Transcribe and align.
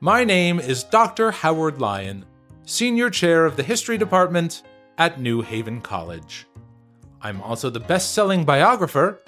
My 0.00 0.22
name 0.22 0.60
is 0.60 0.84
Dr. 0.84 1.32
Howard 1.32 1.80
Lyon, 1.80 2.24
Senior 2.64 3.10
Chair 3.10 3.44
of 3.44 3.56
the 3.56 3.64
History 3.64 3.98
Department 3.98 4.62
at 4.96 5.20
New 5.20 5.42
Haven 5.42 5.80
College. 5.80 6.46
I'm 7.20 7.42
also 7.42 7.68
the 7.68 7.80
best 7.80 8.12
selling 8.14 8.44
biographer 8.44 9.20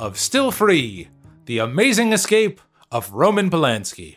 of 0.00 0.18
Still 0.18 0.50
Free 0.50 1.10
The 1.44 1.58
Amazing 1.58 2.12
Escape 2.12 2.60
of 2.90 3.12
Roman 3.12 3.50
Polanski. 3.50 4.16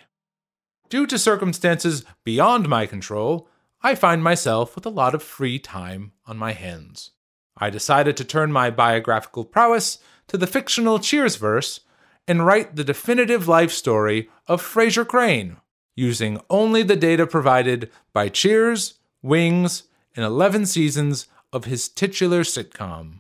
Due 0.90 1.06
to 1.06 1.20
circumstances 1.20 2.04
beyond 2.24 2.68
my 2.68 2.88
control, 2.88 3.48
I 3.84 3.94
find 3.94 4.24
myself 4.24 4.74
with 4.74 4.88
a 4.88 4.90
lot 4.90 5.14
of 5.14 5.22
free 5.22 5.60
time 5.60 6.14
on 6.26 6.38
my 6.38 6.54
hands. 6.54 7.12
I 7.56 7.70
decided 7.70 8.18
to 8.18 8.26
turn 8.26 8.52
my 8.52 8.72
biographical 8.72 9.46
prowess 9.46 10.00
to 10.30 10.40
the 10.40 10.48
fictional 10.48 10.98
Cheers 10.98 11.36
verse 11.36 11.82
and 12.28 12.44
write 12.48 12.78
the 12.78 12.84
definitive 12.84 13.48
life 13.48 13.72
story 13.72 14.28
of 14.48 14.60
Frasier 14.60 15.08
Crane, 15.08 15.58
using 15.96 16.40
only 16.50 16.84
the 16.84 16.96
data 16.96 17.28
provided 17.28 17.92
by 18.14 18.30
Cheers, 18.30 18.96
Wings, 19.22 19.84
and 20.16 20.26
11 20.26 20.66
seasons 20.66 21.28
of 21.52 21.66
his 21.66 21.88
titular 21.88 22.42
sitcom. 22.42 23.20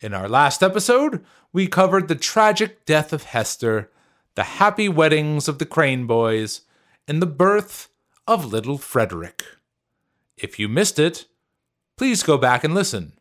In 0.00 0.14
our 0.14 0.28
last 0.28 0.62
episode, 0.62 1.24
we 1.52 1.66
covered 1.66 2.08
the 2.08 2.14
tragic 2.14 2.84
death 2.84 3.12
of 3.12 3.24
Hester, 3.24 3.90
the 4.34 4.42
happy 4.42 4.88
weddings 4.88 5.48
of 5.48 5.58
the 5.58 5.66
Crane 5.66 6.06
boys, 6.06 6.62
and 7.08 7.22
the 7.22 7.26
birth 7.26 7.88
of 8.26 8.44
little 8.44 8.78
Frederick. 8.78 9.44
If 10.36 10.58
you 10.58 10.68
missed 10.68 10.98
it, 10.98 11.26
please 11.96 12.22
go 12.22 12.36
back 12.36 12.62
and 12.62 12.74
listen. 12.74 13.14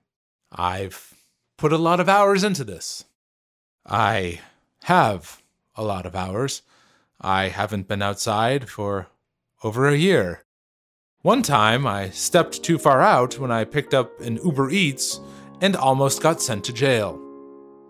I've 0.51 1.13
put 1.57 1.71
a 1.71 1.77
lot 1.77 1.99
of 1.99 2.09
hours 2.09 2.43
into 2.43 2.63
this. 2.63 3.05
I 3.85 4.41
have 4.83 5.41
a 5.75 5.83
lot 5.83 6.05
of 6.05 6.15
hours. 6.15 6.61
I 7.19 7.49
haven't 7.49 7.87
been 7.87 8.01
outside 8.01 8.69
for 8.69 9.07
over 9.63 9.87
a 9.87 9.95
year. 9.95 10.45
One 11.21 11.41
time, 11.41 11.87
I 11.87 12.11
stepped 12.11 12.61
too 12.61 12.77
far 12.77 13.01
out 13.01 13.39
when 13.39 13.51
I 13.51 13.63
picked 13.63 13.93
up 13.93 14.21
an 14.21 14.39
Uber 14.43 14.69
Eats 14.69 15.19
and 15.61 15.75
almost 15.75 16.21
got 16.21 16.41
sent 16.41 16.63
to 16.65 16.73
jail. 16.73 17.19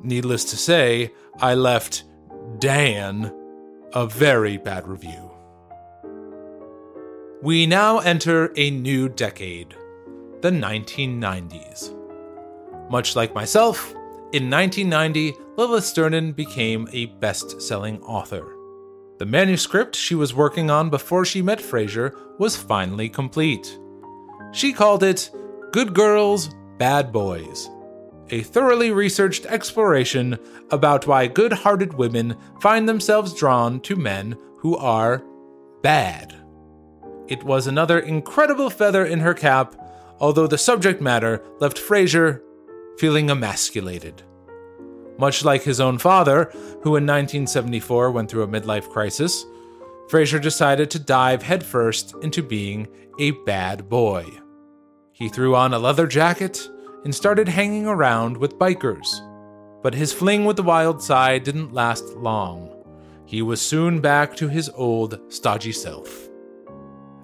Needless 0.01 0.45
to 0.45 0.57
say, 0.57 1.13
I 1.39 1.55
left 1.55 2.05
Dan 2.59 3.33
a 3.93 4.07
very 4.07 4.57
bad 4.57 4.87
review. 4.87 5.31
We 7.41 7.65
now 7.65 7.99
enter 7.99 8.53
a 8.55 8.71
new 8.71 9.09
decade, 9.09 9.75
the 10.41 10.51
1990s. 10.51 11.91
Much 12.89 13.15
like 13.15 13.35
myself, 13.35 13.93
in 14.31 14.49
1990, 14.49 15.33
Lilith 15.57 15.85
Sternin 15.85 16.31
became 16.31 16.87
a 16.91 17.07
best 17.07 17.61
selling 17.61 18.01
author. 18.01 18.54
The 19.17 19.25
manuscript 19.25 19.95
she 19.95 20.13
was 20.13 20.33
working 20.33 20.69
on 20.69 20.89
before 20.89 21.23
she 21.23 21.41
met 21.41 21.59
Frasier 21.59 22.13
was 22.37 22.57
finally 22.57 23.07
complete. 23.07 23.79
She 24.51 24.73
called 24.73 25.03
it 25.03 25.29
Good 25.71 25.93
Girls, 25.93 26.49
Bad 26.77 27.13
Boys, 27.13 27.69
a 28.29 28.41
thoroughly 28.41 28.91
researched 28.91 29.45
exploration 29.45 30.37
about 30.69 31.07
why 31.07 31.27
good 31.27 31.53
hearted 31.53 31.93
women 31.93 32.35
find 32.59 32.89
themselves 32.89 33.33
drawn 33.33 33.79
to 33.81 33.95
men 33.95 34.37
who 34.59 34.75
are 34.75 35.23
bad. 35.81 36.35
It 37.27 37.43
was 37.43 37.67
another 37.67 37.99
incredible 37.99 38.69
feather 38.69 39.05
in 39.05 39.21
her 39.21 39.33
cap, 39.33 39.75
although 40.19 40.47
the 40.47 40.57
subject 40.57 41.01
matter 41.01 41.41
left 41.59 41.77
Frasier 41.77 42.41
feeling 42.97 43.29
emasculated. 43.29 44.23
Much 45.17 45.45
like 45.45 45.63
his 45.63 45.79
own 45.79 45.97
father, 45.97 46.51
who 46.81 46.95
in 46.95 47.05
1974 47.05 48.11
went 48.11 48.29
through 48.29 48.43
a 48.43 48.47
midlife 48.47 48.89
crisis, 48.89 49.45
Frasier 50.09 50.41
decided 50.41 50.91
to 50.91 50.99
dive 50.99 51.41
headfirst 51.41 52.13
into 52.21 52.43
being 52.43 52.87
a 53.19 53.31
bad 53.31 53.89
boy. 53.89 54.25
He 55.13 55.29
threw 55.29 55.55
on 55.55 55.73
a 55.73 55.79
leather 55.79 56.05
jacket 56.05 56.69
and 57.05 57.15
started 57.15 57.47
hanging 57.47 57.87
around 57.87 58.35
with 58.35 58.59
bikers. 58.59 59.07
But 59.81 59.93
his 59.93 60.11
fling 60.11 60.45
with 60.45 60.57
the 60.57 60.63
wild 60.63 61.01
side 61.01 61.43
didn't 61.43 61.73
last 61.73 62.05
long. 62.17 62.71
He 63.25 63.41
was 63.41 63.61
soon 63.61 64.01
back 64.01 64.35
to 64.37 64.47
his 64.47 64.69
old, 64.75 65.19
stodgy 65.31 65.71
self. 65.71 66.29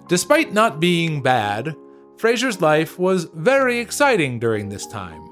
Despite 0.08 0.52
not 0.52 0.80
being 0.80 1.22
bad, 1.22 1.76
Frasier's 2.16 2.60
life 2.60 2.98
was 2.98 3.24
very 3.34 3.78
exciting 3.78 4.38
during 4.38 4.68
this 4.68 4.86
time. 4.86 5.31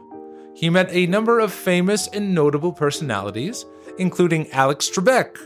He 0.55 0.69
met 0.69 0.89
a 0.91 1.07
number 1.07 1.39
of 1.39 1.53
famous 1.53 2.09
and 2.09 2.35
notable 2.35 2.73
personalities, 2.73 3.65
including 3.99 4.51
Alex 4.51 4.91
Trebek, 4.91 5.37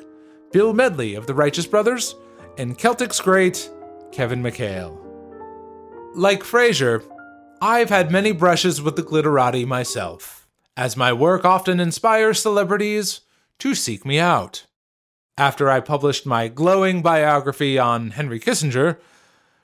Bill 0.52 0.72
Medley 0.72 1.14
of 1.14 1.26
the 1.26 1.34
Righteous 1.34 1.66
Brothers, 1.66 2.14
and 2.58 2.78
Celtic's 2.78 3.20
great 3.20 3.70
Kevin 4.12 4.42
McHale. 4.42 4.98
Like 6.14 6.42
Frasier, 6.42 7.02
I've 7.60 7.90
had 7.90 8.10
many 8.10 8.32
brushes 8.32 8.80
with 8.80 8.96
the 8.96 9.02
glitterati 9.02 9.66
myself, 9.66 10.46
as 10.76 10.96
my 10.96 11.12
work 11.12 11.44
often 11.44 11.80
inspires 11.80 12.40
celebrities 12.40 13.20
to 13.58 13.74
seek 13.74 14.04
me 14.04 14.18
out. 14.18 14.66
After 15.36 15.68
I 15.68 15.80
published 15.80 16.26
my 16.26 16.48
glowing 16.48 17.02
biography 17.02 17.78
on 17.78 18.10
Henry 18.10 18.38
Kissinger, 18.38 18.98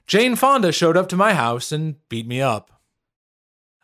Jane 0.07 0.35
Fonda 0.35 0.73
showed 0.73 0.97
up 0.97 1.09
to 1.11 1.17
my 1.17 1.35
house 1.35 1.71
and 1.71 1.97
beat 2.09 2.27
me 2.27 2.41
up. 2.41 2.80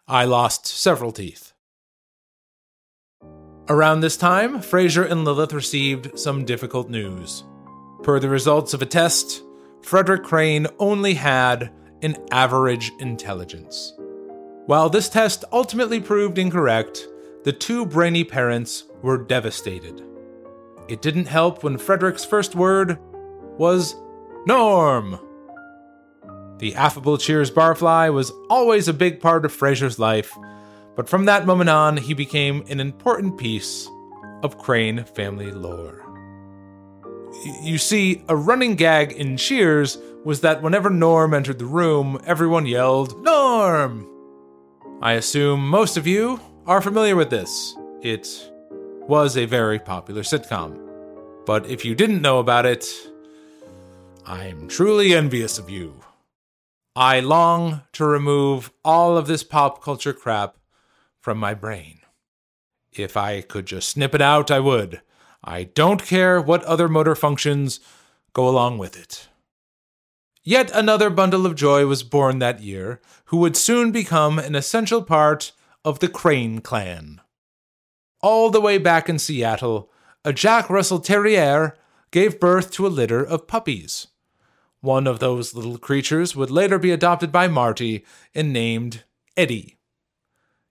I 0.09 0.25
lost 0.25 0.67
several 0.67 1.11
teeth. 1.11 1.53
Around 3.69 4.00
this 4.00 4.17
time, 4.17 4.61
Frasier 4.61 5.11
and 5.11 5.25
Lilith 5.25 5.53
received 5.53 6.17
some 6.17 6.44
difficult 6.44 6.89
news. 6.89 7.43
Per 8.05 8.21
the 8.21 8.28
results 8.28 8.72
of 8.72 8.83
a 8.83 8.87
test, 8.87 9.43
Frederick 9.83 10.22
Crane 10.22 10.69
only 10.78 11.15
had 11.15 11.72
an 12.03 12.16
average 12.31 12.93
intelligence. 13.00 13.95
While 14.66 14.89
this 14.91 15.09
test 15.09 15.45
ultimately 15.50 16.00
proved 16.00 16.39
incorrect, 16.39 17.09
the 17.43 17.53
two 17.53 17.84
brainy 17.84 18.22
parents 18.22 18.84
were 19.03 19.19
devastated. 19.19 20.05
It 20.87 21.03
didn't 21.03 21.27
help 21.27 21.65
when 21.65 21.78
Frederick's 21.78 22.25
first 22.25 22.55
word 22.55 22.97
was 23.59 23.97
Norm. 24.47 25.19
The 26.59 26.75
affable 26.75 27.19
Cheers 27.19 27.50
barfly 27.50 28.12
was 28.12 28.33
always 28.49 28.89
a 28.89 28.94
big 28.94 29.21
part 29.21 29.44
of 29.44 29.53
Frasier's 29.53 29.99
life, 29.99 30.37
but 30.94 31.09
from 31.09 31.27
that 31.27 31.47
moment 31.47 31.69
on, 31.69 31.99
he 31.99 32.15
became 32.15 32.65
an 32.69 32.81
important 32.81 33.37
piece 33.37 33.89
of 34.43 34.56
Crane 34.56 35.05
family 35.05 35.50
lore. 35.50 36.03
You 37.62 37.77
see, 37.77 38.22
a 38.28 38.37
running 38.37 38.77
gag 38.77 39.12
in 39.12 39.37
Cheers 39.37 39.99
was 40.25 40.41
that 40.41 40.62
whenever 40.62 40.89
Norm 40.89 41.34
entered 41.34 41.59
the 41.59 41.66
room, 41.66 42.19
everyone 42.25 42.66
yelled, 42.66 43.22
Norm! 43.22 44.09
I 45.03 45.12
assume 45.12 45.69
most 45.69 45.99
of 45.99 46.06
you 46.06 46.41
are 46.66 46.81
familiar 46.81 47.15
with 47.15 47.28
this. 47.28 47.77
It 48.00 48.50
was 49.06 49.37
a 49.37 49.45
very 49.45 49.78
popular 49.78 50.22
sitcom. 50.22 50.83
But 51.45 51.66
if 51.66 51.84
you 51.84 51.95
didn't 51.95 52.22
know 52.22 52.39
about 52.39 52.66
it, 52.66 52.87
I'm 54.25 54.66
truly 54.69 55.15
envious 55.15 55.59
of 55.59 55.71
you. 55.71 55.95
I 56.99 57.21
long 57.21 57.83
to 57.93 58.07
remove 58.07 58.73
all 58.83 59.19
of 59.19 59.27
this 59.27 59.45
pop 59.45 59.83
culture 59.83 60.15
crap 60.15 60.57
from 61.21 61.37
my 61.37 61.53
brain. 61.53 62.01
If 62.91 63.19
I 63.19 63.43
could 63.43 63.67
just 63.67 63.91
snip 63.91 64.15
it 64.15 64.23
out, 64.23 64.51
I 64.51 64.61
would. 64.61 65.03
I 65.45 65.65
don't 65.65 66.03
care 66.03 66.41
what 66.41 66.65
other 66.65 66.89
motor 66.89 67.15
functions 67.15 67.81
go 68.33 68.49
along 68.49 68.79
with 68.79 68.99
it. 68.99 69.29
Yet 70.43 70.71
another 70.75 71.11
bundle 71.11 71.45
of 71.45 71.55
joy 71.55 71.84
was 71.84 72.03
born 72.03 72.39
that 72.39 72.62
year, 72.62 73.03
who 73.27 73.37
would 73.39 73.59
soon 73.59 73.93
become 73.93 74.39
an 74.39 74.55
essential 74.55 75.03
part 75.03 75.53
of 75.84 75.99
the 75.99 76.09
Crane 76.09 76.61
clan. 76.61 77.21
All 78.23 78.49
the 78.49 78.61
way 78.63 78.78
back 78.78 79.11
in 79.11 79.19
Seattle, 79.19 79.93
a 80.25 80.33
Jack 80.33 80.71
Russell 80.71 81.01
Terrier 81.01 81.77
gave 82.10 82.41
birth 82.41 82.71
to 82.71 82.87
a 82.87 82.89
litter 82.89 83.22
of 83.22 83.47
puppies. 83.47 84.07
One 84.86 85.09
of 85.09 85.18
those 85.18 85.53
little 85.53 85.78
creatures 85.78 86.36
would 86.36 86.48
later 86.48 86.78
be 86.78 86.92
adopted 86.92 87.33
by 87.33 87.48
Marty 87.48 88.04
and 88.36 88.53
named 88.53 89.03
Eddie. 89.36 89.78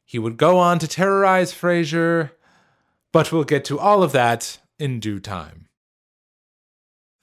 He 0.05 0.17
would 0.17 0.37
go 0.37 0.57
on 0.57 0.79
to 0.79 0.87
terrorize 0.87 1.51
Frasier, 1.53 2.31
but 3.11 3.33
we'll 3.33 3.43
get 3.43 3.65
to 3.65 3.77
all 3.77 4.03
of 4.03 4.13
that 4.13 4.59
in 4.79 5.01
due 5.01 5.19
time. 5.19 5.67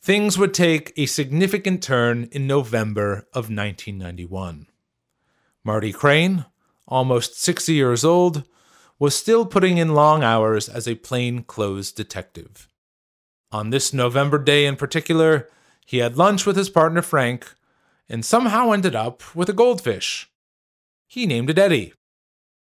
Things 0.03 0.37
would 0.37 0.53
take 0.53 0.93
a 0.95 1.07
significant 1.07 1.83
turn 1.83 2.29
in 2.31 2.47
November 2.47 3.27
of 3.33 3.49
1991. 3.49 4.67
Marty 5.65 5.95
Crane, 5.95 6.45
almost 6.87 7.41
60 7.41 7.73
years 7.73 8.05
old, 8.05 8.47
was 8.99 9.17
still 9.17 9.47
putting 9.47 9.79
in 9.79 9.95
long 9.95 10.23
hours 10.23 10.69
as 10.69 10.87
a 10.87 10.97
plain-clothes 10.97 11.91
detective. 11.91 12.69
On 13.51 13.71
this 13.71 13.95
November 13.95 14.37
day 14.37 14.67
in 14.67 14.77
particular, 14.77 15.49
he 15.93 15.99
had 15.99 16.17
lunch 16.17 16.47
with 16.47 16.57
his 16.57 16.71
partner 16.71 17.03
Frank 17.03 17.53
and 18.09 18.25
somehow 18.25 18.73
ended 18.73 18.97
up 18.97 19.23
with 19.37 19.51
a 19.51 19.53
goldfish. 19.53 20.31
He 21.07 21.27
named 21.27 21.51
it 21.51 21.59
Eddie. 21.59 21.93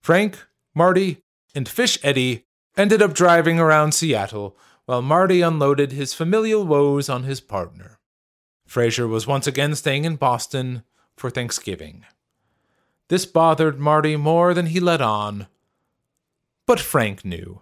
Frank, 0.01 0.47
Marty, 0.73 1.21
and 1.53 1.69
Fish 1.69 2.00
Eddie 2.01 2.47
ended 2.75 3.00
up 3.00 3.13
driving 3.13 3.59
around 3.59 3.91
Seattle 3.91 4.57
while 4.85 5.03
Marty 5.03 5.41
unloaded 5.41 5.91
his 5.91 6.15
familial 6.15 6.65
woes 6.65 7.09
on 7.09 7.21
his 7.21 7.39
partner. 7.39 8.00
Frasier 8.68 9.07
was 9.07 9.27
once 9.27 9.45
again 9.45 9.75
staying 9.75 10.03
in 10.03 10.15
Boston 10.15 10.81
for 11.15 11.29
Thanksgiving. 11.29 12.03
This 13.07 13.27
bothered 13.27 13.79
Marty 13.79 14.15
more 14.15 14.56
than 14.56 14.65
he 14.65 14.79
let 14.79 15.00
on, 15.00 15.45
but 16.65 16.79
Frank 16.79 17.23
knew. 17.23 17.62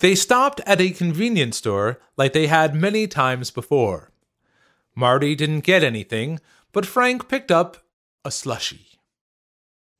They 0.00 0.14
stopped 0.14 0.60
at 0.66 0.78
a 0.78 0.90
convenience 0.90 1.56
store 1.56 2.00
like 2.18 2.34
they 2.34 2.48
had 2.48 2.74
many 2.74 3.06
times 3.06 3.50
before. 3.50 4.09
Marty 4.94 5.34
didn't 5.34 5.60
get 5.60 5.84
anything, 5.84 6.40
but 6.72 6.86
Frank 6.86 7.28
picked 7.28 7.50
up 7.50 7.78
a 8.24 8.30
slushy. 8.30 8.86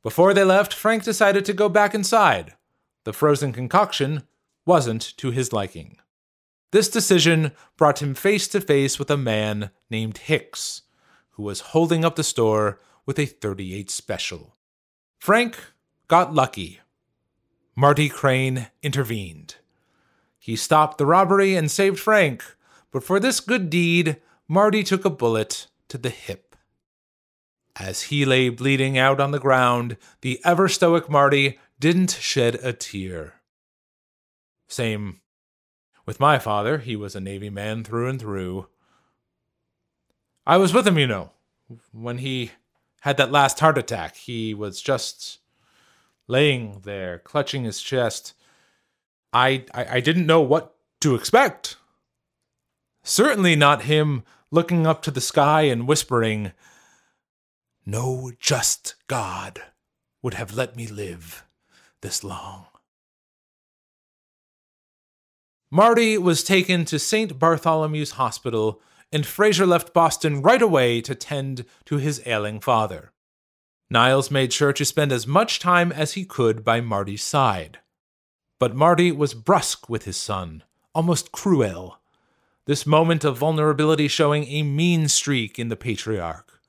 Before 0.03 0.33
they 0.33 0.45
left, 0.45 0.73
Frank 0.73 1.05
decided 1.05 1.45
to 1.45 1.53
go 1.53 1.69
back 1.69 1.95
inside. 1.95 2.55
The 3.05 3.13
frozen 3.13 3.53
concoction 3.53 4.25
wasn't 4.67 5.17
to 5.19 5.31
his 5.31 5.53
liking. 5.53 5.99
This 6.73 6.89
decision 6.89 7.53
brought 7.77 8.01
him 8.01 8.15
face 8.15 8.47
to 8.49 8.61
face 8.61 8.99
with 8.99 9.11
a 9.11 9.17
man 9.17 9.71
named 9.91 10.19
Hicks, 10.19 10.83
who 11.33 11.43
was 11.43 11.61
holding 11.61 12.05
up 12.05 12.17
the 12.17 12.25
store 12.25 12.79
with 13.05 13.19
a 13.19 13.27
38 13.27 13.91
special. 13.91 14.57
Frank 15.19 15.59
got 16.09 16.33
lucky. 16.33 16.81
Marty 17.75 18.09
Crane 18.09 18.69
intervened. 18.83 19.57
He 20.39 20.57
stopped 20.57 20.99
the 20.99 21.07
robbery 21.07 21.55
and 21.57 21.71
saved 21.71 21.99
Frank, 21.99 22.45
but 22.91 23.05
for 23.05 23.21
this 23.21 23.41
good 23.41 23.69
deed, 23.69 24.17
Marty 24.53 24.83
took 24.83 25.05
a 25.05 25.11
bullet 25.11 25.69
to 25.87 25.97
the 25.97 26.11
hip. 26.11 26.57
As 27.79 28.03
he 28.03 28.25
lay 28.25 28.49
bleeding 28.49 28.99
out 28.99 29.21
on 29.21 29.31
the 29.31 29.39
ground, 29.39 29.97
the 30.23 30.41
ever 30.45 30.67
stoic 30.67 31.09
Marty 31.09 31.61
didn't 31.79 32.19
shed 32.21 32.57
a 32.57 32.73
tear. 32.73 33.35
Same 34.67 35.21
with 36.05 36.19
my 36.19 36.41
father, 36.41 36.79
he 36.79 36.97
was 36.97 37.15
a 37.15 37.21
Navy 37.21 37.49
man 37.49 37.85
through 37.85 38.09
and 38.09 38.21
through. 38.21 38.67
I 40.45 40.57
was 40.57 40.75
with 40.75 40.85
him, 40.85 40.99
you 40.99 41.07
know, 41.07 41.31
when 41.93 42.19
he 42.19 42.51
had 43.03 43.19
that 43.19 43.31
last 43.31 43.61
heart 43.61 43.79
attack. 43.79 44.17
He 44.17 44.53
was 44.53 44.83
just 44.83 45.39
laying 46.27 46.81
there, 46.81 47.21
clutching 47.21 47.63
his 47.63 47.81
chest. 47.81 48.35
I, 49.33 49.65
I, 49.73 49.87
I 49.99 50.01
didn't 50.01 50.27
know 50.27 50.41
what 50.41 50.75
to 51.03 51.15
expect. 51.15 51.77
Certainly 53.05 53.55
not 53.55 53.83
him 53.83 54.25
looking 54.51 54.87
up 54.87 55.03
to 55.03 55.11
the 55.11 55.21
sky 55.21 55.63
and 55.63 55.87
whispering, 55.87 56.53
No 57.87 58.33
just 58.39 58.97
God 59.07 59.63
would 60.23 60.35
have 60.35 60.55
let 60.55 60.77
me 60.77 60.87
live 60.87 61.45
this 62.01 62.25
long. 62.25 62.67
Marty 65.71 66.19
was 66.19 66.43
taken 66.43 66.85
to 66.87 66.99
St. 66.99 67.39
Bartholomew's 67.39 68.13
Hospital, 68.13 68.83
and 69.13 69.25
Frasier 69.25 69.69
left 69.69 69.95
Boston 69.95 70.43
right 70.43 70.61
away 70.61 71.01
to 71.01 71.15
tend 71.15 71.65
to 71.85 71.99
his 71.99 72.21
ailing 72.27 72.59
father. 72.59 73.13
Niles 73.89 74.33
made 74.33 74.53
sure 74.53 74.73
to 74.73 74.85
spend 74.85 75.13
as 75.13 75.29
much 75.29 75.61
time 75.61 75.93
as 75.93 76.15
he 76.15 76.25
could 76.25 76.65
by 76.65 76.81
Marty's 76.81 77.23
side. 77.23 77.79
But 78.59 78.75
Marty 78.75 79.13
was 79.13 79.33
brusque 79.33 79.89
with 79.89 80.05
his 80.05 80.17
son, 80.17 80.65
almost 80.93 81.31
cruel. 81.31 82.00
This 82.71 82.87
moment 82.87 83.25
of 83.25 83.37
vulnerability 83.37 84.07
showing 84.07 84.45
a 84.45 84.63
mean 84.63 85.09
streak 85.09 85.59
in 85.59 85.71
the 85.71 85.75
patriarch. 85.75 86.61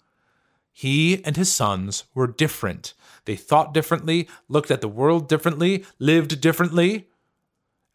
He 0.71 1.23
and 1.23 1.37
his 1.37 1.51
sons 1.51 2.05
were 2.15 2.25
different. 2.25 2.95
They 3.25 3.35
thought 3.35 3.71
differently, 3.71 4.27
looked 4.49 4.71
at 4.71 4.81
the 4.81 4.87
world 4.87 5.29
differently, 5.29 5.85
lived 5.99 6.41
differently. 6.41 7.09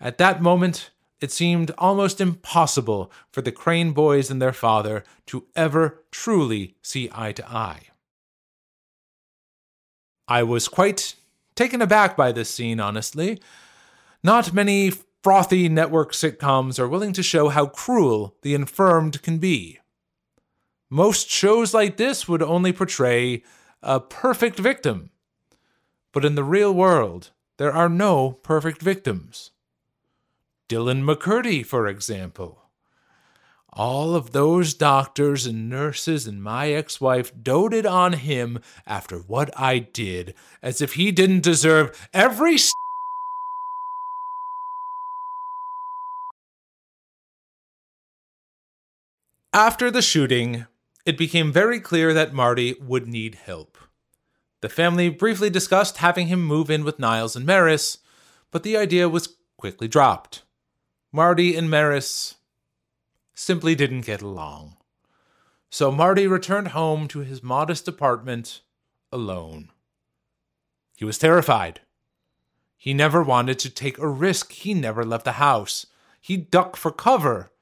At 0.00 0.18
that 0.18 0.40
moment, 0.40 0.92
it 1.20 1.32
seemed 1.32 1.72
almost 1.78 2.20
impossible 2.20 3.10
for 3.32 3.42
the 3.42 3.50
Crane 3.50 3.90
boys 3.90 4.30
and 4.30 4.40
their 4.40 4.52
father 4.52 5.02
to 5.26 5.46
ever 5.56 6.04
truly 6.12 6.76
see 6.82 7.10
eye 7.12 7.32
to 7.32 7.50
eye. 7.50 7.88
I 10.28 10.44
was 10.44 10.68
quite 10.68 11.16
taken 11.56 11.82
aback 11.82 12.16
by 12.16 12.30
this 12.30 12.50
scene, 12.50 12.78
honestly. 12.78 13.40
Not 14.22 14.52
many 14.52 14.92
frothy 15.26 15.68
network 15.68 16.12
sitcoms 16.12 16.78
are 16.78 16.86
willing 16.86 17.12
to 17.12 17.20
show 17.20 17.48
how 17.48 17.66
cruel 17.66 18.36
the 18.42 18.54
infirmed 18.54 19.20
can 19.22 19.38
be. 19.38 19.80
Most 20.88 21.28
shows 21.28 21.74
like 21.74 21.96
this 21.96 22.28
would 22.28 22.44
only 22.44 22.72
portray 22.72 23.42
a 23.82 23.98
perfect 23.98 24.56
victim. 24.56 25.10
But 26.12 26.24
in 26.24 26.36
the 26.36 26.44
real 26.44 26.72
world, 26.72 27.32
there 27.56 27.72
are 27.72 27.88
no 27.88 28.38
perfect 28.44 28.80
victims. 28.80 29.50
Dylan 30.68 31.02
McCurdy, 31.02 31.66
for 31.66 31.88
example. 31.88 32.62
All 33.72 34.14
of 34.14 34.30
those 34.30 34.74
doctors 34.74 35.44
and 35.44 35.68
nurses 35.68 36.28
and 36.28 36.40
my 36.40 36.70
ex 36.70 37.00
wife 37.00 37.32
doted 37.42 37.84
on 37.84 38.12
him 38.12 38.60
after 38.86 39.18
what 39.18 39.50
I 39.58 39.80
did, 39.80 40.34
as 40.62 40.80
if 40.80 40.92
he 40.92 41.10
didn't 41.10 41.42
deserve 41.42 42.08
every. 42.14 42.58
After 49.56 49.90
the 49.90 50.02
shooting, 50.02 50.66
it 51.06 51.16
became 51.16 51.50
very 51.50 51.80
clear 51.80 52.12
that 52.12 52.34
Marty 52.34 52.74
would 52.78 53.08
need 53.08 53.36
help. 53.36 53.78
The 54.60 54.68
family 54.68 55.08
briefly 55.08 55.48
discussed 55.48 55.96
having 55.96 56.26
him 56.26 56.44
move 56.44 56.70
in 56.70 56.84
with 56.84 56.98
Niles 56.98 57.34
and 57.34 57.46
Maris, 57.46 57.96
but 58.50 58.64
the 58.64 58.76
idea 58.76 59.08
was 59.08 59.34
quickly 59.56 59.88
dropped. 59.88 60.42
Marty 61.10 61.56
and 61.56 61.70
Maris 61.70 62.34
simply 63.34 63.74
didn't 63.74 64.02
get 64.02 64.20
along. 64.20 64.76
So 65.70 65.90
Marty 65.90 66.26
returned 66.26 66.68
home 66.68 67.08
to 67.08 67.20
his 67.20 67.42
modest 67.42 67.88
apartment 67.88 68.60
alone. 69.10 69.70
He 70.98 71.06
was 71.06 71.16
terrified. 71.16 71.80
He 72.76 72.92
never 72.92 73.22
wanted 73.22 73.58
to 73.60 73.70
take 73.70 73.96
a 73.96 74.06
risk. 74.06 74.52
He 74.52 74.74
never 74.74 75.02
left 75.02 75.24
the 75.24 75.40
house. 75.40 75.86
He 76.20 76.36
ducked 76.36 76.76
for 76.76 76.90
cover 76.90 77.52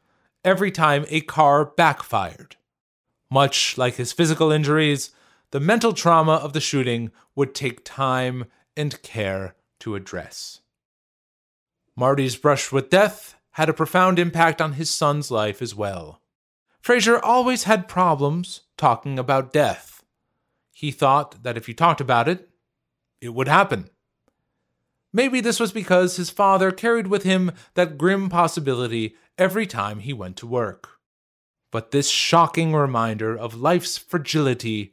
every 0.45 0.71
time 0.71 1.07
a 1.09 1.21
car 1.23 1.65
backfired. 1.65 2.57
Much 3.31 3.79
like 3.79 3.97
his 3.97 4.13
physical 4.13 4.53
injuries, 4.53 5.11
the 5.51 5.61
mental 5.61 5.93
trauma 5.93 6.35
of 6.35 6.53
the 6.53 6.61
shooting 6.61 7.11
would 7.35 7.55
take 7.55 7.85
time 7.85 8.45
and 8.77 9.01
care 9.03 9.55
to 9.81 9.95
address. 9.95 10.61
Marty's 11.97 12.37
brush 12.37 12.73
with 12.73 12.91
death 12.91 13.37
had 13.53 13.69
a 13.69 13.75
profound 13.75 14.19
impact 14.19 14.61
on 14.61 14.73
his 14.73 14.91
son's 14.91 15.31
life 15.31 15.63
as 15.63 15.75
well. 15.75 16.21
Frasier 16.83 17.21
always 17.23 17.65
had 17.65 17.89
problems 17.89 18.63
talking 18.77 19.19
about 19.19 19.53
death. 19.53 20.03
He 20.73 20.91
thought 20.91 21.43
that 21.45 21.57
if 21.57 21.69
you 21.69 21.75
talked 21.75 22.01
about 22.01 22.29
it, 22.29 22.49
it 23.21 23.33
would 23.33 23.49
happen. 23.49 23.91
Maybe 25.17 25.41
this 25.41 25.61
was 25.61 25.71
because 25.71 26.17
his 26.17 26.29
father 26.29 26.73
carried 26.73 27.07
with 27.07 27.23
him 27.23 27.53
that 27.75 27.97
grim 27.97 28.29
possibility 28.29 29.15
every 29.39 29.65
time 29.65 30.01
he 30.01 30.13
went 30.13 30.37
to 30.39 30.47
work. 30.47 30.99
But 31.71 31.93
this 31.93 32.09
shocking 32.09 32.75
reminder 32.75 33.37
of 33.39 33.55
life's 33.55 33.97
fragility 33.97 34.93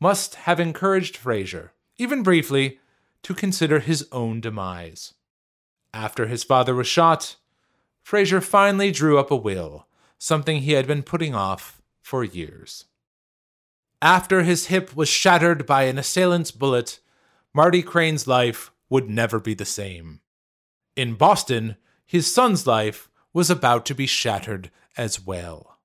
must 0.00 0.36
have 0.36 0.60
encouraged 0.60 1.18
Frasier, 1.18 1.70
even 1.98 2.22
briefly, 2.22 2.78
to 3.24 3.34
consider 3.34 3.80
his 3.80 4.06
own 4.12 4.40
demise. 4.40 5.14
After 5.92 6.26
his 6.26 6.44
father 6.44 6.74
was 6.74 6.86
shot, 6.86 7.34
Frasier 8.04 8.42
finally 8.42 8.92
drew 8.92 9.18
up 9.18 9.32
a 9.32 9.36
will, 9.36 9.88
something 10.16 10.58
he 10.58 10.72
had 10.72 10.86
been 10.86 11.02
putting 11.02 11.34
off 11.34 11.82
for 12.00 12.22
years. 12.22 12.84
After 14.00 14.44
his 14.44 14.66
hip 14.66 14.94
was 14.94 15.08
shattered 15.08 15.66
by 15.66 15.84
an 15.84 15.98
assailant's 15.98 16.52
bullet, 16.52 17.00
Marty 17.52 17.82
Crane's 17.82 18.28
life 18.28 18.70
would 18.88 19.08
never 19.08 19.40
be 19.40 19.54
the 19.54 19.64
same. 19.64 20.20
In 20.94 21.14
Boston, 21.14 21.76
his 22.06 22.32
son's 22.32 22.66
life 22.66 23.10
was 23.32 23.50
about 23.50 23.84
to 23.86 23.94
be 23.94 24.06
shattered 24.06 24.70
as 24.96 25.24
well. 25.24 25.78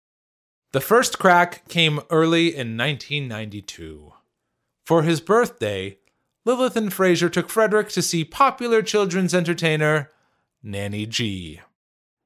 The 0.72 0.81
first 0.81 1.20
crack 1.20 1.67
came 1.67 2.00
early 2.10 2.48
in 2.48 2.77
1992. 2.77 4.13
For 4.86 5.03
his 5.03 5.20
birthday, 5.20 5.98
Lilith 6.46 6.77
and 6.77 6.91
Frasier 6.91 7.31
took 7.31 7.50
Frederick 7.50 7.89
to 7.89 8.01
see 8.01 8.24
popular 8.24 8.81
children's 8.81 9.34
entertainer 9.34 10.10
Nanny 10.63 11.05
G. 11.05 11.60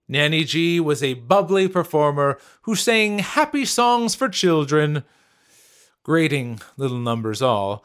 Nanny 0.07 0.43
G 0.43 0.79
was 0.79 1.01
a 1.01 1.15
bubbly 1.15 1.67
performer 1.67 2.37
who 2.63 2.75
sang 2.75 3.19
happy 3.19 3.65
songs 3.65 4.13
for 4.13 4.29
children. 4.29 5.03
Grating 6.03 6.59
little 6.77 6.99
numbers 6.99 7.41
all, 7.41 7.83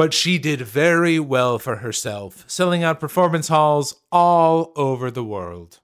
but 0.00 0.14
she 0.14 0.38
did 0.38 0.62
very 0.62 1.20
well 1.20 1.58
for 1.58 1.76
herself, 1.76 2.42
selling 2.46 2.82
out 2.82 2.98
performance 2.98 3.48
halls 3.48 4.00
all 4.10 4.72
over 4.74 5.10
the 5.10 5.22
world. 5.22 5.80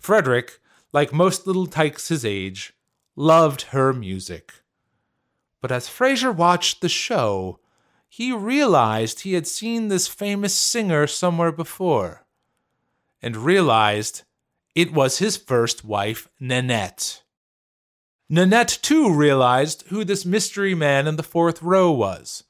Frederick, 0.00 0.58
like 0.92 1.12
most 1.12 1.46
little 1.46 1.68
tykes 1.68 2.08
his 2.08 2.24
age, 2.24 2.72
loved 3.14 3.62
her 3.70 3.92
music. 3.92 4.54
But 5.60 5.70
as 5.70 5.86
Frasier 5.86 6.34
watched 6.34 6.80
the 6.80 6.88
show, 6.88 7.60
he 8.08 8.32
realized 8.32 9.20
he 9.20 9.34
had 9.34 9.46
seen 9.46 9.86
this 9.86 10.08
famous 10.08 10.52
singer 10.52 11.06
somewhere 11.06 11.52
before, 11.52 12.26
and 13.22 13.36
realized 13.36 14.22
it 14.74 14.92
was 14.92 15.18
his 15.18 15.36
first 15.36 15.84
wife, 15.84 16.28
Nanette. 16.40 17.22
Nanette 18.28 18.80
too 18.82 19.14
realized 19.14 19.84
who 19.90 20.04
this 20.04 20.24
mystery 20.24 20.74
man 20.74 21.06
in 21.06 21.14
the 21.14 21.22
fourth 21.22 21.62
row 21.62 21.92
was, 21.92 22.42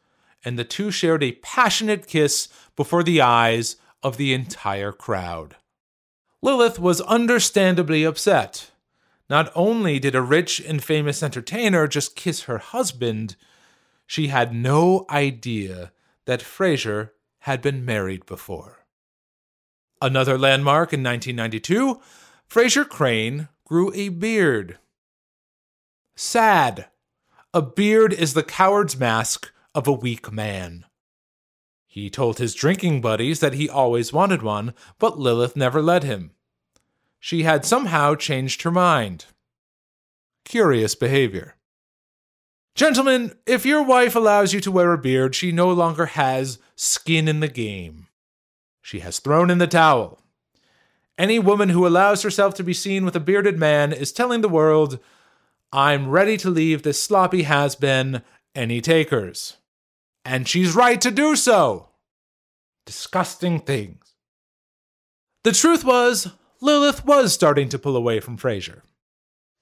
and 0.44 0.58
the 0.58 0.64
two 0.64 0.90
shared 0.90 1.22
a 1.22 1.32
passionate 1.32 2.06
kiss 2.06 2.48
before 2.76 3.02
the 3.02 3.20
eyes 3.20 3.76
of 4.02 4.16
the 4.16 4.34
entire 4.34 4.92
crowd. 4.92 5.56
Lilith 6.42 6.78
was 6.78 7.00
understandably 7.02 8.04
upset. 8.04 8.70
Not 9.30 9.50
only 9.54 9.98
did 9.98 10.14
a 10.14 10.20
rich 10.20 10.60
and 10.60 10.84
famous 10.84 11.22
entertainer 11.22 11.86
just 11.88 12.14
kiss 12.14 12.42
her 12.42 12.58
husband, 12.58 13.36
she 14.06 14.28
had 14.28 14.54
no 14.54 15.06
idea 15.08 15.92
that 16.26 16.40
Frasier 16.40 17.10
had 17.40 17.62
been 17.62 17.84
married 17.84 18.26
before. 18.26 18.84
Another 20.02 20.36
landmark 20.36 20.92
in 20.92 21.02
1992 21.02 22.00
Frasier 22.48 22.86
Crane 22.86 23.48
grew 23.64 23.90
a 23.94 24.10
beard. 24.10 24.78
Sad. 26.14 26.88
A 27.54 27.62
beard 27.62 28.12
is 28.12 28.34
the 28.34 28.42
coward's 28.42 28.98
mask 28.98 29.50
of 29.74 29.86
a 29.86 29.92
weak 29.92 30.32
man. 30.32 30.84
He 31.86 32.10
told 32.10 32.38
his 32.38 32.54
drinking 32.54 33.00
buddies 33.00 33.40
that 33.40 33.54
he 33.54 33.68
always 33.68 34.12
wanted 34.12 34.42
one, 34.42 34.74
but 34.98 35.18
Lilith 35.18 35.56
never 35.56 35.80
let 35.80 36.02
him. 36.02 36.32
She 37.20 37.44
had 37.44 37.64
somehow 37.64 38.14
changed 38.14 38.62
her 38.62 38.70
mind. 38.70 39.26
Curious 40.44 40.94
behavior. 40.94 41.54
Gentlemen, 42.74 43.34
if 43.46 43.64
your 43.64 43.82
wife 43.82 44.16
allows 44.16 44.52
you 44.52 44.60
to 44.60 44.72
wear 44.72 44.92
a 44.92 44.98
beard, 44.98 45.34
she 45.34 45.52
no 45.52 45.70
longer 45.70 46.06
has 46.06 46.58
skin 46.74 47.28
in 47.28 47.40
the 47.40 47.48
game. 47.48 48.08
She 48.82 48.98
has 49.00 49.20
thrown 49.20 49.48
in 49.48 49.58
the 49.58 49.66
towel. 49.66 50.18
Any 51.16 51.38
woman 51.38 51.68
who 51.68 51.86
allows 51.86 52.22
herself 52.22 52.54
to 52.54 52.64
be 52.64 52.74
seen 52.74 53.04
with 53.04 53.14
a 53.14 53.20
bearded 53.20 53.58
man 53.58 53.92
is 53.92 54.10
telling 54.10 54.40
the 54.40 54.48
world, 54.48 54.98
I'm 55.72 56.10
ready 56.10 56.36
to 56.38 56.50
leave 56.50 56.82
this 56.82 57.00
sloppy 57.00 57.44
has 57.44 57.76
been, 57.76 58.22
any 58.54 58.80
takers. 58.80 59.56
And 60.24 60.48
she's 60.48 60.74
right 60.74 61.00
to 61.00 61.10
do 61.10 61.36
so. 61.36 61.88
Disgusting 62.86 63.60
things. 63.60 64.14
The 65.42 65.52
truth 65.52 65.84
was, 65.84 66.28
Lilith 66.60 67.04
was 67.04 67.34
starting 67.34 67.68
to 67.68 67.78
pull 67.78 67.96
away 67.96 68.20
from 68.20 68.38
Frasier. 68.38 68.80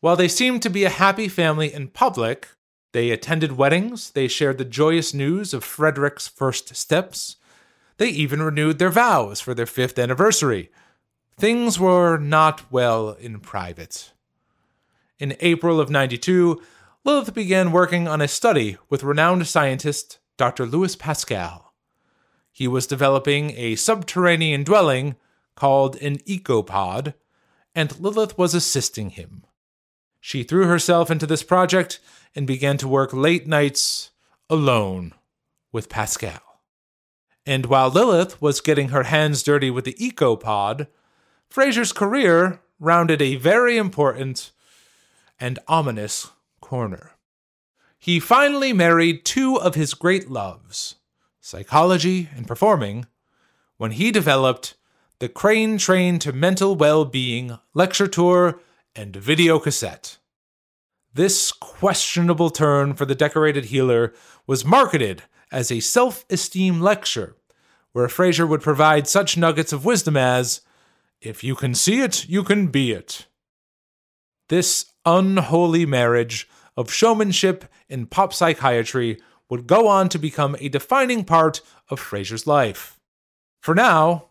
While 0.00 0.16
they 0.16 0.28
seemed 0.28 0.62
to 0.62 0.70
be 0.70 0.84
a 0.84 0.90
happy 0.90 1.28
family 1.28 1.72
in 1.72 1.88
public, 1.88 2.48
they 2.92 3.10
attended 3.10 3.56
weddings, 3.56 4.10
they 4.10 4.28
shared 4.28 4.58
the 4.58 4.64
joyous 4.64 5.12
news 5.12 5.52
of 5.52 5.64
Frederick's 5.64 6.28
first 6.28 6.74
steps, 6.76 7.36
they 7.98 8.08
even 8.08 8.42
renewed 8.42 8.78
their 8.78 8.90
vows 8.90 9.40
for 9.40 9.54
their 9.54 9.66
fifth 9.66 9.98
anniversary. 9.98 10.70
Things 11.36 11.78
were 11.78 12.18
not 12.18 12.70
well 12.70 13.10
in 13.10 13.40
private. 13.40 14.12
In 15.18 15.36
April 15.40 15.80
of 15.80 15.90
92, 15.90 16.60
Lilith 17.04 17.34
began 17.34 17.72
working 17.72 18.06
on 18.06 18.20
a 18.20 18.28
study 18.28 18.76
with 18.88 19.02
renowned 19.04 19.46
scientist 19.46 20.18
Dr. 20.36 20.66
Louis 20.66 20.96
Pascal. 20.96 21.74
He 22.50 22.68
was 22.68 22.86
developing 22.86 23.52
a 23.56 23.76
subterranean 23.76 24.64
dwelling 24.64 25.16
called 25.54 25.96
an 25.96 26.18
ecopod, 26.26 27.14
and 27.74 27.98
Lilith 27.98 28.36
was 28.36 28.54
assisting 28.54 29.10
him. 29.10 29.44
She 30.20 30.42
threw 30.42 30.66
herself 30.66 31.10
into 31.10 31.26
this 31.26 31.42
project 31.42 31.98
and 32.34 32.46
began 32.46 32.76
to 32.78 32.88
work 32.88 33.12
late 33.12 33.46
nights 33.46 34.10
alone 34.48 35.14
with 35.72 35.88
Pascal. 35.88 36.40
And 37.44 37.66
while 37.66 37.90
Lilith 37.90 38.40
was 38.40 38.60
getting 38.60 38.90
her 38.90 39.04
hands 39.04 39.42
dirty 39.42 39.70
with 39.70 39.84
the 39.84 39.96
ecopod, 39.98 40.86
Frasier's 41.48 41.92
career 41.92 42.60
rounded 42.78 43.20
a 43.20 43.36
very 43.36 43.76
important 43.76 44.52
and 45.40 45.58
ominous 45.66 46.30
corner. 46.60 47.12
He 48.02 48.18
finally 48.18 48.72
married 48.72 49.24
two 49.24 49.60
of 49.60 49.76
his 49.76 49.94
great 49.94 50.28
loves, 50.28 50.96
psychology 51.40 52.28
and 52.34 52.48
performing, 52.48 53.06
when 53.76 53.92
he 53.92 54.10
developed 54.10 54.74
the 55.20 55.28
Crane 55.28 55.78
Train 55.78 56.18
to 56.18 56.32
Mental 56.32 56.74
Well 56.74 57.04
Being 57.04 57.60
lecture 57.74 58.08
tour 58.08 58.58
and 58.96 59.14
video 59.14 59.60
cassette. 59.60 60.18
This 61.14 61.52
questionable 61.52 62.50
turn 62.50 62.94
for 62.94 63.04
the 63.04 63.14
decorated 63.14 63.66
healer 63.66 64.12
was 64.48 64.64
marketed 64.64 65.22
as 65.52 65.70
a 65.70 65.78
self 65.78 66.24
esteem 66.28 66.80
lecture, 66.80 67.36
where 67.92 68.08
Frasier 68.08 68.48
would 68.48 68.62
provide 68.62 69.06
such 69.06 69.36
nuggets 69.36 69.72
of 69.72 69.84
wisdom 69.84 70.16
as 70.16 70.62
if 71.20 71.44
you 71.44 71.54
can 71.54 71.72
see 71.72 72.00
it, 72.00 72.28
you 72.28 72.42
can 72.42 72.66
be 72.66 72.90
it. 72.90 73.28
This 74.48 74.86
unholy 75.06 75.86
marriage 75.86 76.48
of 76.76 76.92
showmanship 76.92 77.64
in 77.88 78.06
pop 78.06 78.32
psychiatry 78.32 79.20
would 79.48 79.66
go 79.66 79.86
on 79.86 80.08
to 80.08 80.18
become 80.18 80.56
a 80.58 80.68
defining 80.68 81.24
part 81.24 81.60
of 81.88 82.00
Frasier's 82.00 82.46
life. 82.46 82.98
For 83.60 83.74
now, 83.74 84.28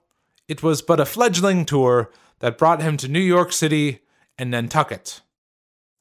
it 0.48 0.64
was 0.64 0.82
but 0.82 1.00
a 1.00 1.06
fledgling 1.06 1.66
tour 1.66 2.12
that 2.40 2.58
brought 2.58 2.82
him 2.82 2.98
to 2.98 3.08
New 3.08 3.20
York 3.20 3.54
City 3.54 4.00
and 4.38 4.52
Nantucket 4.52 5.22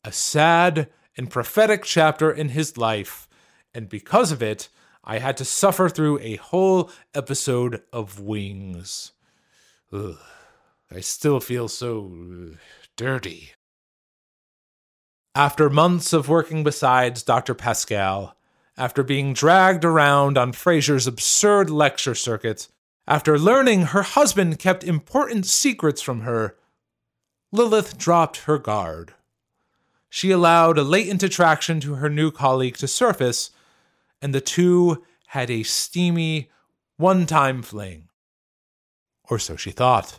a 0.04 0.12
sad 0.12 0.88
and 1.16 1.30
prophetic 1.30 1.84
chapter 1.84 2.30
in 2.30 2.50
his 2.50 2.76
life, 2.76 3.28
and 3.74 3.88
because 3.88 4.32
of 4.32 4.42
it, 4.42 4.68
I 5.04 5.18
had 5.18 5.36
to 5.38 5.44
suffer 5.44 5.88
through 5.88 6.18
a 6.20 6.36
whole 6.36 6.90
episode 7.14 7.82
of 7.92 8.20
Wings. 8.20 9.12
Ugh, 9.92 10.16
I 10.90 11.00
still 11.00 11.40
feel 11.40 11.68
so 11.68 12.12
uh, 12.12 12.56
dirty. 12.96 13.52
After 15.34 15.70
months 15.70 16.12
of 16.12 16.28
working 16.28 16.64
besides 16.64 17.22
Dr. 17.22 17.54
Pascal, 17.54 18.36
after 18.76 19.02
being 19.02 19.32
dragged 19.32 19.84
around 19.84 20.36
on 20.36 20.52
Frasier's 20.52 21.06
absurd 21.06 21.70
lecture 21.70 22.14
circuit, 22.14 22.68
after 23.06 23.38
learning 23.38 23.86
her 23.86 24.02
husband 24.02 24.58
kept 24.58 24.84
important 24.84 25.46
secrets 25.46 26.02
from 26.02 26.22
her, 26.22 26.56
Lilith 27.52 27.98
dropped 27.98 28.38
her 28.44 28.58
guard 28.58 29.14
she 30.10 30.32
allowed 30.32 30.76
a 30.76 30.82
latent 30.82 31.22
attraction 31.22 31.78
to 31.80 31.94
her 31.94 32.10
new 32.10 32.32
colleague 32.32 32.76
to 32.78 32.88
surface, 32.88 33.52
and 34.20 34.34
the 34.34 34.40
two 34.40 35.04
had 35.28 35.48
a 35.50 35.62
steamy, 35.62 36.50
one 36.96 37.26
time 37.26 37.62
fling. 37.62 38.08
Or 39.30 39.38
so 39.38 39.54
she 39.54 39.70
thought. 39.70 40.18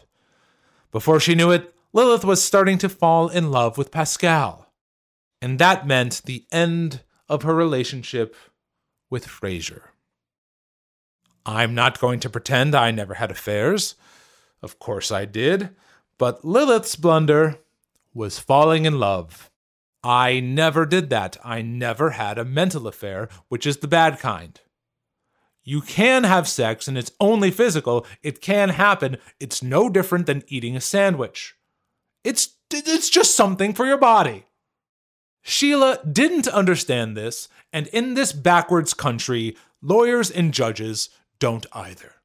Before 0.94 1.20
she 1.20 1.36
knew 1.36 1.52
it, 1.52 1.76
Lilith 1.92 2.24
was 2.24 2.42
starting 2.42 2.78
to 2.80 2.90
fall 2.90 3.28
in 3.28 3.52
love 3.52 3.78
with 3.78 3.92
Pascal. 3.92 4.71
And 5.42 5.58
that 5.60 5.88
meant 5.88 6.22
the 6.26 6.46
end 6.52 7.02
of 7.28 7.44
her 7.44 7.56
relationship 7.56 8.36
with 9.10 9.28
Frasier. 9.28 9.84
I'm 11.46 11.74
not 11.74 12.00
going 12.00 12.20
to 12.20 12.30
pretend 12.30 12.76
I 12.76 12.92
never 12.92 13.16
had 13.16 13.32
affairs. 13.32 13.96
Of 14.62 14.78
course 14.78 15.12
I 15.12 15.26
did. 15.26 15.72
But 16.18 16.46
Lilith's 16.46 16.96
blunder 16.96 17.58
was 18.14 18.38
falling 18.38 18.86
in 18.86 19.00
love. 19.00 19.50
I 20.04 20.40
never 20.40 20.86
did 20.86 21.10
that. 21.10 21.38
I 21.44 21.62
never 21.62 22.12
had 22.12 22.38
a 22.38 22.46
mental 22.46 22.88
affair, 22.88 23.30
which 23.50 23.66
is 23.66 23.78
the 23.78 23.88
bad 23.88 24.20
kind. 24.20 24.60
You 25.64 25.82
can 25.82 26.24
have 26.24 26.48
sex 26.48 26.88
and 26.88 26.98
it's 26.98 27.12
only 27.20 27.52
physical. 27.52 28.06
It 28.24 28.42
can 28.42 28.70
happen. 28.70 29.18
It's 29.40 29.62
no 29.62 29.90
different 29.90 30.26
than 30.26 30.44
eating 30.48 30.76
a 30.76 30.82
sandwich. 30.82 31.56
It's 32.24 32.56
it's 32.72 33.10
just 33.10 33.36
something 33.36 33.74
for 33.74 33.86
your 33.86 33.98
body. 33.98 34.46
Sheila 35.42 36.00
didn't 36.10 36.48
understand 36.48 37.18
this, 37.18 37.50
and 37.74 37.88
in 37.88 38.14
this 38.14 38.32
backwards 38.34 38.94
country, 38.94 39.56
lawyers 39.82 40.30
and 40.30 40.54
judges 40.54 41.10
don't 41.40 41.66
either. 41.74 42.16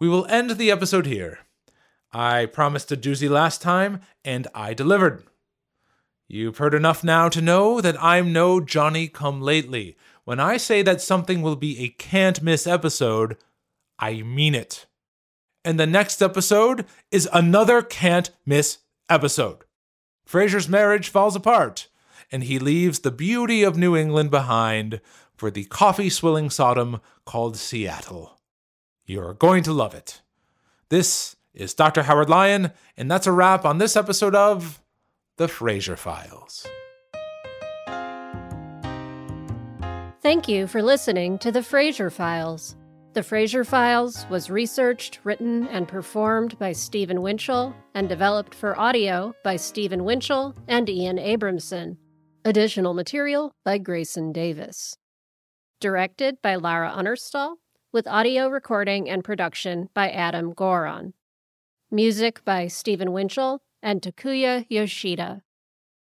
We 0.00 0.08
will 0.08 0.26
end 0.26 0.50
the 0.50 0.70
episode 0.70 1.06
here. 1.06 1.40
I 2.12 2.46
promised 2.46 2.92
a 2.92 2.96
doozy 2.96 3.28
last 3.28 3.62
time, 3.62 4.00
and 4.24 4.46
I 4.54 4.74
delivered. 4.74 5.24
You've 6.28 6.58
heard 6.58 6.74
enough 6.74 7.04
now 7.04 7.28
to 7.28 7.40
know 7.40 7.80
that 7.80 8.02
I'm 8.02 8.32
no 8.32 8.60
Johnny 8.60 9.08
come 9.08 9.40
lately. 9.40 9.96
When 10.24 10.40
I 10.40 10.56
say 10.56 10.82
that 10.82 11.02
something 11.02 11.42
will 11.42 11.56
be 11.56 11.80
a 11.80 11.88
can't 11.88 12.42
miss 12.42 12.66
episode, 12.66 13.36
I 13.98 14.22
mean 14.22 14.54
it. 14.54 14.86
And 15.64 15.78
the 15.78 15.86
next 15.86 16.22
episode 16.22 16.86
is 17.10 17.28
another 17.32 17.82
can't 17.82 18.30
miss 18.46 18.78
episode. 19.08 19.63
Frasier's 20.26 20.68
marriage 20.68 21.08
falls 21.08 21.36
apart, 21.36 21.88
and 22.32 22.44
he 22.44 22.58
leaves 22.58 23.00
the 23.00 23.10
beauty 23.10 23.62
of 23.62 23.76
New 23.76 23.96
England 23.96 24.30
behind 24.30 25.00
for 25.36 25.50
the 25.50 25.64
coffee 25.64 26.10
swilling 26.10 26.50
Sodom 26.50 27.00
called 27.24 27.56
Seattle. 27.56 28.38
You're 29.06 29.34
going 29.34 29.62
to 29.64 29.72
love 29.72 29.94
it. 29.94 30.22
This 30.88 31.36
is 31.52 31.74
Dr. 31.74 32.04
Howard 32.04 32.30
Lyon, 32.30 32.72
and 32.96 33.10
that's 33.10 33.26
a 33.26 33.32
wrap 33.32 33.64
on 33.64 33.78
this 33.78 33.96
episode 33.96 34.34
of 34.34 34.80
the 35.36 35.46
Frasier 35.46 35.98
Files. 35.98 36.66
Thank 40.22 40.48
you 40.48 40.66
for 40.66 40.82
listening 40.82 41.38
to 41.40 41.52
The 41.52 41.60
Frasier 41.60 42.10
Files. 42.10 42.76
The 43.14 43.20
Frasier 43.20 43.64
Files 43.64 44.26
was 44.28 44.50
researched, 44.50 45.20
written, 45.22 45.68
and 45.68 45.86
performed 45.86 46.58
by 46.58 46.72
Stephen 46.72 47.22
Winchell 47.22 47.72
and 47.94 48.08
developed 48.08 48.56
for 48.56 48.76
audio 48.76 49.36
by 49.44 49.54
Stephen 49.54 50.02
Winchell 50.02 50.56
and 50.66 50.88
Ian 50.90 51.18
Abramson. 51.18 51.96
Additional 52.44 52.92
material 52.92 53.54
by 53.64 53.78
Grayson 53.78 54.32
Davis. 54.32 54.96
Directed 55.78 56.42
by 56.42 56.56
Lara 56.56 56.92
Unnerstall, 56.92 57.58
with 57.92 58.08
audio 58.08 58.48
recording 58.48 59.08
and 59.08 59.22
production 59.22 59.90
by 59.94 60.10
Adam 60.10 60.52
Goron. 60.52 61.14
Music 61.92 62.44
by 62.44 62.66
Stephen 62.66 63.12
Winchell 63.12 63.62
and 63.80 64.02
Takuya 64.02 64.66
Yoshida. 64.68 65.42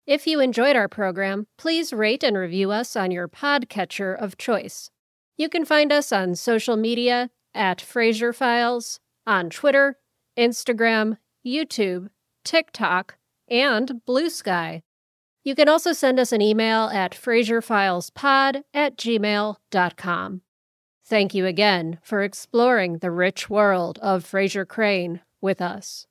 If 0.07 0.27
you 0.27 0.41
enjoyed 0.41 0.75
our 0.75 0.89
program, 0.89 1.49
please 1.59 1.93
rate 1.93 2.23
and 2.25 2.39
review 2.39 2.71
us 2.71 2.97
on 2.97 3.11
your 3.11 3.29
podcatcher 3.29 4.19
of 4.19 4.39
choice. 4.39 4.91
You 5.37 5.49
can 5.49 5.65
find 5.65 5.93
us 5.93 6.13
on 6.13 6.35
social 6.35 6.77
media 6.77 7.31
at 7.55 7.79
Frasier 7.79 8.35
Files, 8.35 9.01
on 9.27 9.51
Twitter, 9.51 9.99
Instagram, 10.39 11.19
YouTube, 11.47 12.11
TikTok, 12.45 13.17
and 13.49 14.05
Blue 14.05 14.31
Sky. 14.31 14.83
You 15.45 15.55
can 15.55 15.69
also 15.69 15.93
send 15.93 16.19
us 16.19 16.33
an 16.33 16.41
email 16.41 16.89
at 16.89 17.13
FrasierFilesPod 17.13 18.63
at 18.73 18.97
gmail.com. 18.97 20.41
Thank 21.07 21.35
you 21.35 21.45
again 21.45 21.99
for 22.03 22.23
exploring 22.23 22.99
the 22.99 23.11
rich 23.11 23.51
world 23.51 23.99
of 24.01 24.25
Frasier 24.25 24.67
Crane 24.67 25.21
with 25.43 25.61
us. 25.61 26.07